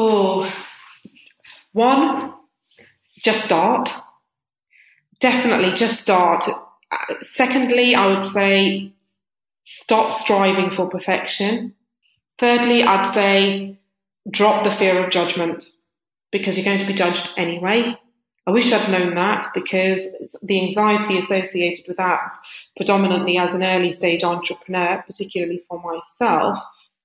[0.00, 0.48] Oh,
[1.72, 2.32] one,
[3.20, 3.90] just start.
[5.18, 6.44] Definitely just start.
[7.22, 8.92] Secondly, I would say
[9.64, 11.74] stop striving for perfection.
[12.38, 13.80] Thirdly, I'd say
[14.30, 15.64] drop the fear of judgment
[16.30, 17.98] because you're going to be judged anyway.
[18.46, 22.30] I wish I'd known that because the anxiety associated with that,
[22.76, 26.60] predominantly as an early stage entrepreneur, particularly for myself,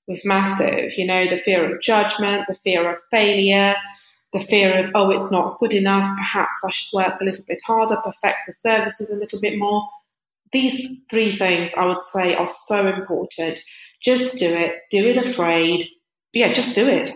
[0.08, 0.98] was massive.
[0.98, 3.76] You know, the fear of judgment, the fear of failure,
[4.34, 6.10] the fear of, oh, it's not good enough.
[6.18, 9.88] Perhaps I should work a little bit harder, perfect the services a little bit more.
[10.52, 13.60] These three things I would say are so important.
[14.02, 14.74] Just do it.
[14.92, 15.88] Do it afraid.
[16.34, 17.12] Yeah, just do it.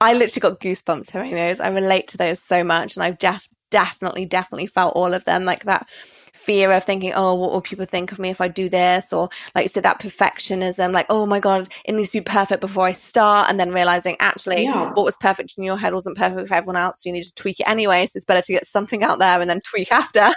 [0.00, 1.60] I literally got goosebumps hearing those.
[1.60, 5.44] I relate to those so much, and I've def- definitely, definitely felt all of them.
[5.44, 5.88] Like that
[6.36, 9.12] fear of thinking, oh, what will people think of me if I do this?
[9.12, 12.60] Or like you said, that perfectionism, like, oh my God, it needs to be perfect
[12.60, 13.48] before I start.
[13.48, 14.92] And then realizing actually yeah.
[14.92, 17.02] what was perfect in your head wasn't perfect for everyone else.
[17.02, 18.06] So you need to tweak it anyway.
[18.06, 20.30] So it's better to get something out there and then tweak after.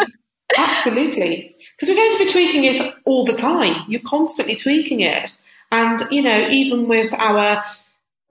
[0.56, 1.54] Absolutely.
[1.76, 3.84] Because we're going to be tweaking it all the time.
[3.88, 5.36] You're constantly tweaking it.
[5.70, 7.62] And, you know, even with our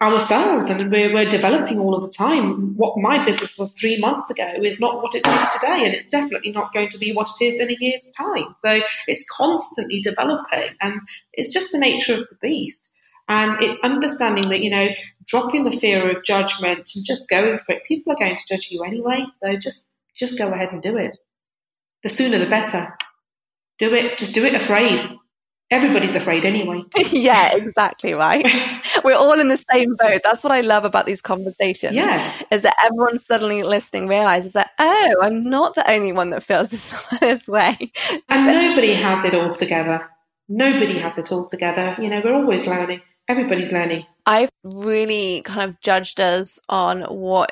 [0.02, 2.76] ourselves and we're, we're developing all of the time.
[2.78, 6.08] What my business was three months ago is not what it is today, and it's
[6.08, 8.56] definitely not going to be what it is in a year's time.
[8.66, 11.02] So it's constantly developing, and
[11.34, 12.90] it's just the nature of the beast.
[13.30, 14.90] And it's understanding that, you know,
[15.26, 17.84] dropping the fear of judgment and just going for it.
[17.86, 21.18] People are going to judge you anyway, so just just go ahead and do it.
[22.04, 22.96] The sooner the better.
[23.78, 24.18] do it.
[24.18, 25.02] Just do it afraid.
[25.70, 26.82] Everybody's afraid anyway.
[27.12, 28.48] yeah, exactly right.
[29.04, 30.22] We're all in the same boat.
[30.24, 31.94] That's what I love about these conversations.
[31.94, 32.32] Yeah.
[32.52, 36.72] Is that everyone suddenly listening realizes that, oh, I'm not the only one that feels
[36.72, 37.76] this, this way.
[38.30, 40.10] And nobody has it all together.
[40.48, 41.98] Nobody has it all together.
[42.00, 43.02] You know, we're always learning.
[43.28, 44.06] Everybody's learning.
[44.26, 47.52] I've really kind of judged us on what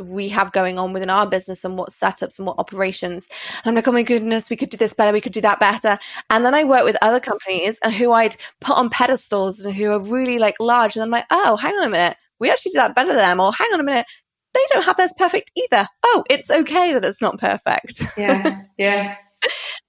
[0.00, 3.28] we have going on within our business and what setups and what operations.
[3.64, 5.60] And I'm like, oh my goodness, we could do this better, we could do that
[5.60, 5.98] better.
[6.30, 9.90] And then I work with other companies and who I'd put on pedestals and who
[9.90, 10.96] are really like large.
[10.96, 13.40] And I'm like, oh, hang on a minute, we actually do that better than them.
[13.40, 14.06] Or hang on a minute,
[14.54, 15.86] they don't have theirs perfect either.
[16.04, 18.02] Oh, it's okay that it's not perfect.
[18.16, 19.16] Yes, yes.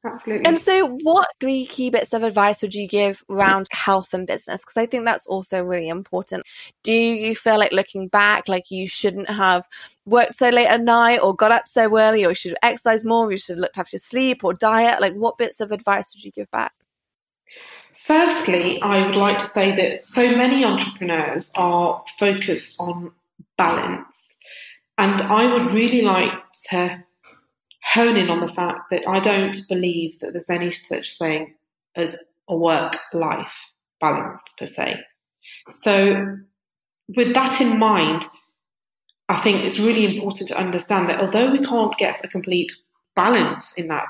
[0.06, 0.46] Absolutely.
[0.46, 4.62] And so, what three key bits of advice would you give around health and business?
[4.62, 6.44] Because I think that's also really important.
[6.84, 9.66] Do you feel like looking back, like you shouldn't have
[10.06, 13.06] worked so late at night or got up so early, or you should have exercised
[13.06, 15.00] more, or you should have looked after your sleep or diet?
[15.00, 16.74] Like, what bits of advice would you give back?
[18.06, 23.14] Firstly, I would like to say that so many entrepreneurs are focused on
[23.58, 24.22] balance.
[24.98, 26.34] And I would really like
[26.70, 27.04] to
[27.84, 31.56] hone in on the fact that I don't believe that there's any such thing
[31.96, 32.18] as
[32.48, 33.54] a work life
[34.00, 35.00] balance per se.
[35.82, 36.38] So,
[37.16, 38.24] with that in mind,
[39.30, 42.72] I think it's really important to understand that although we can't get a complete
[43.16, 44.10] balance in that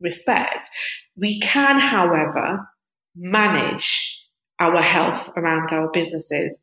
[0.00, 0.68] respect,
[1.16, 2.68] we can, however,
[3.14, 4.24] manage
[4.58, 6.58] our health around our businesses.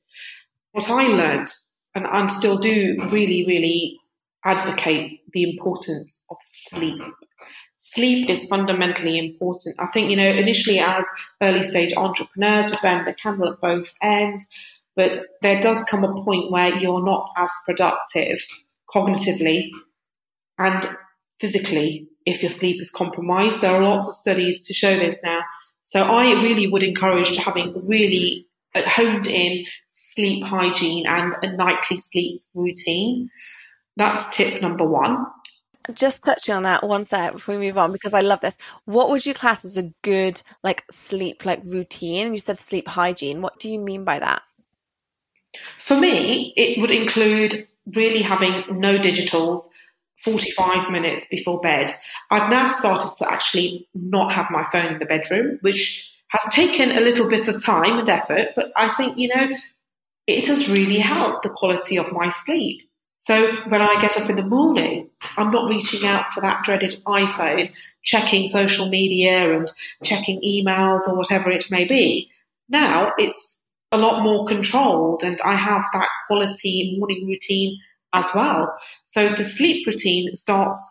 [0.72, 1.52] What I learned,
[1.96, 4.00] and I still do really, really
[4.46, 6.38] advocate the importance of
[6.70, 7.02] sleep.
[7.96, 9.76] Sleep is fundamentally important.
[9.80, 11.06] I think, you know, initially as
[11.42, 14.48] early stage entrepreneurs, we burn the candle at both ends,
[14.96, 18.40] but there does come a point where you're not as productive
[18.94, 19.70] cognitively
[20.58, 20.98] and
[21.40, 23.62] physically if your sleep is compromised.
[23.62, 25.40] There are lots of studies to show this now.
[25.82, 29.66] So I really would encourage having really honed in
[30.14, 33.32] sleep hygiene and a nightly sleep routine.
[34.00, 35.26] That's tip number one.
[35.92, 38.58] Just touching on that one sec before we move on, because I love this.
[38.86, 42.34] What would you class as a good like sleep like routine?
[42.34, 43.42] You said sleep hygiene.
[43.42, 44.42] What do you mean by that?
[45.80, 49.64] For me, it would include really having no digitals
[50.24, 51.94] 45 minutes before bed.
[52.32, 56.92] I've now started to actually not have my phone in the bedroom, which has taken
[56.92, 59.50] a little bit of time and effort, but I think, you know,
[60.26, 62.89] it has really helped the quality of my sleep.
[63.30, 65.08] So when I get up in the morning,
[65.38, 67.72] I'm not reaching out for that dreaded iPhone,
[68.02, 69.72] checking social media and
[70.04, 72.28] checking emails or whatever it may be.
[72.70, 73.60] Now it's
[73.92, 77.78] a lot more controlled and I have that quality morning routine
[78.14, 78.76] as well.
[79.04, 80.82] So the sleep routine starts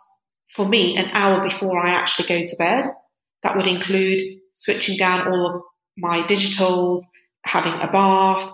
[0.46, 2.84] for me an hour before I actually go to bed.
[3.42, 4.22] That would include
[4.52, 5.62] switching down all of
[5.96, 7.00] my digitals,
[7.42, 8.48] having a bath,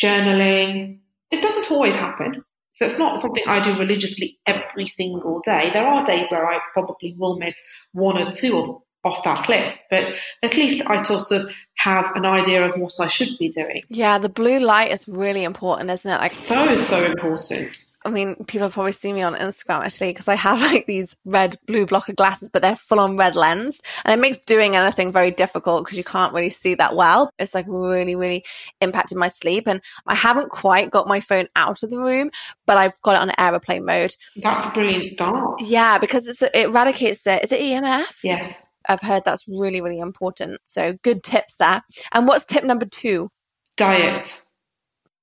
[0.00, 1.00] journaling.
[1.32, 2.44] It doesn't always happen.
[2.76, 5.70] So it's not something I do religiously every single day.
[5.72, 7.56] There are days where I probably will miss
[7.92, 10.12] one or two of, off that list, but
[10.42, 13.80] at least I sort of have an idea of what I should be doing.
[13.88, 16.18] Yeah, the blue light is really important, isn't it?
[16.18, 17.70] Like so, so important.
[18.06, 21.16] I mean, people have probably seen me on Instagram actually because I have like these
[21.24, 23.82] red blue blocker glasses, but they're full on red lens.
[24.04, 27.30] And it makes doing anything very difficult because you can't really see that well.
[27.38, 28.44] It's like really, really
[28.80, 29.66] impacted my sleep.
[29.66, 32.30] And I haven't quite got my phone out of the room,
[32.64, 34.14] but I've got it on aeroplane mode.
[34.36, 35.60] That's a brilliant start.
[35.60, 38.20] Yeah, because it's, it eradicates the, is it EMF?
[38.22, 38.56] Yes.
[38.88, 40.60] I've heard that's really, really important.
[40.62, 41.82] So good tips there.
[42.12, 43.30] And what's tip number two?
[43.76, 44.42] Diet.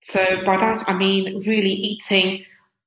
[0.01, 2.43] So by that, I mean really eating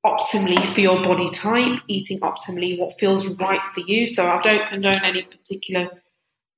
[0.06, 4.06] optimally for your body type, eating optimally what feels right for you.
[4.06, 5.90] So I don't condone any particular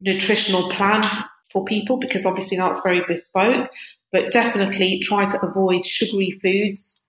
[0.01, 1.03] nutritional plan
[1.51, 3.71] for people because obviously that's very bespoke,
[4.13, 7.03] but definitely try to avoid sugary foods,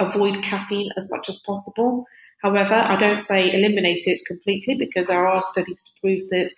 [0.00, 2.04] avoid caffeine as much as possible.
[2.42, 6.52] However, I don't say eliminate it completely because there are studies to prove that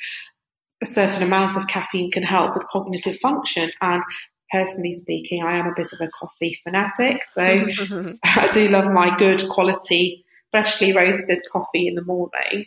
[0.82, 4.02] a certain amount of caffeine can help with cognitive function and
[4.50, 7.22] personally speaking, I am a bit of a coffee fanatic.
[7.34, 7.42] So
[8.24, 12.66] I do love my good quality, freshly roasted coffee in the morning.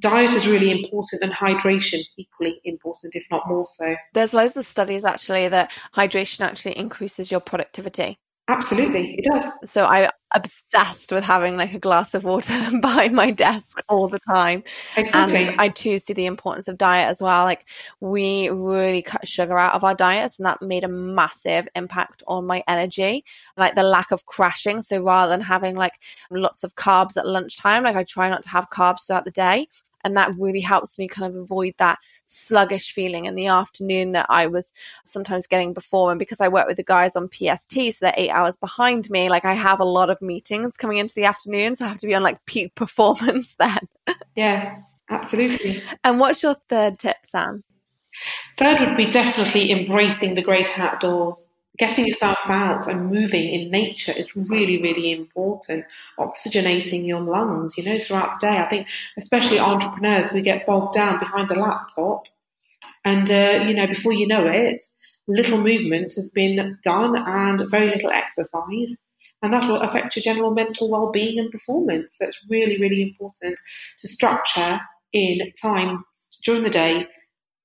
[0.00, 3.96] Diet is really important and hydration equally important, if not more so.
[4.14, 8.18] There's loads of studies actually that hydration actually increases your productivity.
[8.48, 9.46] Absolutely, it does.
[9.64, 14.18] So I obsessed with having like a glass of water by my desk all the
[14.18, 14.64] time.
[14.96, 15.46] Exactly.
[15.46, 17.44] And I too see the importance of diet as well.
[17.44, 17.68] Like
[18.00, 22.46] we really cut sugar out of our diets and that made a massive impact on
[22.46, 23.24] my energy,
[23.56, 24.82] like the lack of crashing.
[24.82, 28.48] So rather than having like lots of carbs at lunchtime, like I try not to
[28.48, 29.68] have carbs throughout the day.
[30.04, 34.26] And that really helps me kind of avoid that sluggish feeling in the afternoon that
[34.28, 34.72] I was
[35.04, 36.10] sometimes getting before.
[36.10, 39.28] And because I work with the guys on PST, so they're eight hours behind me,
[39.28, 41.74] like I have a lot of meetings coming into the afternoon.
[41.74, 43.78] So I have to be on like peak performance then.
[44.34, 44.80] Yes,
[45.10, 45.82] absolutely.
[46.04, 47.62] And what's your third tip, San?
[48.58, 51.51] Third would be definitely embracing the great outdoors.
[51.78, 55.86] Getting yourself out and moving in nature is really, really important.
[56.18, 58.58] Oxygenating your lungs, you know, throughout the day.
[58.58, 62.26] I think, especially entrepreneurs, we get bogged down behind a laptop,
[63.04, 64.82] and uh, you know, before you know it,
[65.28, 68.96] little movement has been done and very little exercise,
[69.42, 72.16] and that will affect your general mental well-being and performance.
[72.18, 73.58] So it's really, really important
[74.00, 74.80] to structure
[75.12, 76.04] in time
[76.44, 77.06] during the day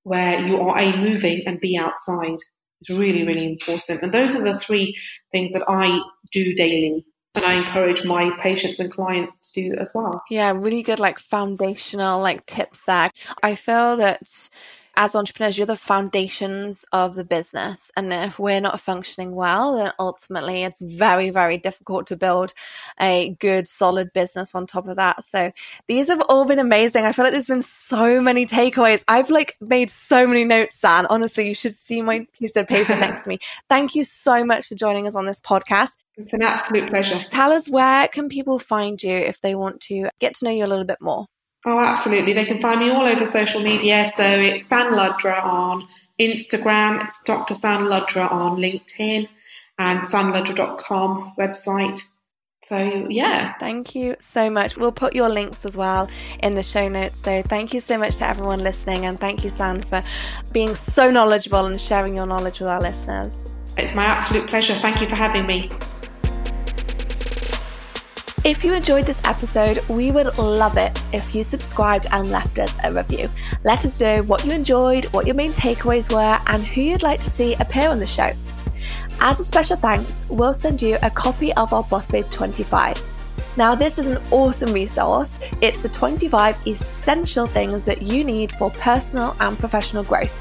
[0.03, 2.37] where you are a moving and b outside
[2.81, 4.01] is really really important.
[4.03, 4.97] And those are the three
[5.31, 5.99] things that i
[6.31, 7.05] do daily
[7.35, 10.21] and i encourage my patients and clients to do as well.
[10.29, 13.09] Yeah really good like foundational like tips there.
[13.43, 14.49] I feel that
[14.97, 17.91] as entrepreneurs, you're the foundations of the business.
[17.95, 22.53] And if we're not functioning well, then ultimately it's very, very difficult to build
[22.99, 25.23] a good, solid business on top of that.
[25.23, 25.51] So
[25.87, 27.05] these have all been amazing.
[27.05, 29.03] I feel like there's been so many takeaways.
[29.07, 31.05] I've like made so many notes, San.
[31.05, 33.37] Honestly, you should see my piece of paper next to me.
[33.69, 35.95] Thank you so much for joining us on this podcast.
[36.17, 37.23] It's an absolute pleasure.
[37.29, 40.65] Tell us where can people find you if they want to get to know you
[40.65, 41.27] a little bit more?
[41.65, 42.33] Oh, absolutely.
[42.33, 44.11] They can find me all over social media.
[44.15, 45.87] So it's San Ludhra on
[46.19, 47.53] Instagram, it's Dr.
[47.53, 49.27] San Ludhra on LinkedIn,
[49.77, 52.01] and sanludhra.com website.
[52.65, 53.53] So, yeah.
[53.59, 54.75] Thank you so much.
[54.75, 56.09] We'll put your links as well
[56.43, 57.21] in the show notes.
[57.21, 59.05] So, thank you so much to everyone listening.
[59.05, 60.03] And thank you, San, for
[60.51, 63.49] being so knowledgeable and sharing your knowledge with our listeners.
[63.77, 64.75] It's my absolute pleasure.
[64.75, 65.71] Thank you for having me.
[68.47, 72.77] If you enjoyed this episode, we would love it if you subscribed and left us
[72.81, 73.27] a review.
[73.65, 77.19] Let us know what you enjoyed, what your main takeaways were, and who you'd like
[77.19, 78.31] to see appear on the show.
[79.19, 83.03] As a special thanks, we'll send you a copy of our Boss Babe 25
[83.57, 85.39] now, this is an awesome resource.
[85.61, 90.31] It's the 25 essential things that you need for personal and professional growth.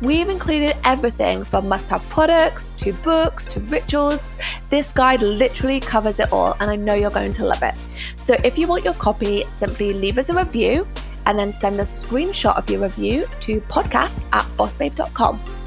[0.00, 4.38] We've included everything from must have products to books to rituals.
[4.70, 7.74] This guide literally covers it all, and I know you're going to love it.
[8.16, 10.86] So, if you want your copy, simply leave us a review
[11.26, 15.61] and then send a screenshot of your review to podcast at bossbabe.com.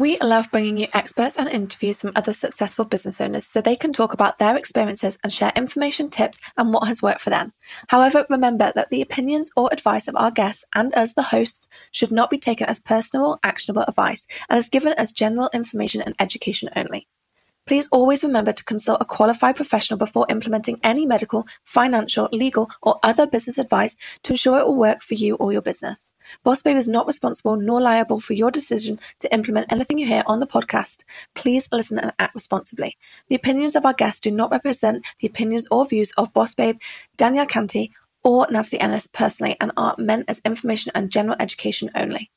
[0.00, 3.92] We love bringing you experts and interviews from other successful business owners so they can
[3.92, 7.52] talk about their experiences and share information, tips, and what has worked for them.
[7.88, 12.12] However, remember that the opinions or advice of our guests and us, the hosts, should
[12.12, 16.70] not be taken as personal actionable advice and is given as general information and education
[16.74, 17.06] only.
[17.70, 22.98] Please always remember to consult a qualified professional before implementing any medical, financial, legal, or
[23.04, 23.94] other business advice
[24.24, 26.10] to ensure it will work for you or your business.
[26.42, 30.24] Boss Babe is not responsible nor liable for your decision to implement anything you hear
[30.26, 31.04] on the podcast.
[31.36, 32.98] Please listen and act responsibly.
[33.28, 36.80] The opinions of our guests do not represent the opinions or views of Boss Babe,
[37.16, 37.92] Danielle Canty,
[38.24, 42.32] or Natalie Ennis personally and are meant as information and general education only.